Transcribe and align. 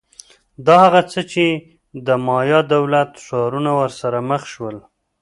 دا 0.65 0.75
هغه 0.85 1.01
څه 1.11 1.21
چې 1.31 1.45
د 2.05 2.07
مایا 2.27 2.59
دولت 2.73 3.11
ښارونه 3.25 3.71
ورسره 3.81 4.17
مخ 4.29 4.41
شول 4.53 4.77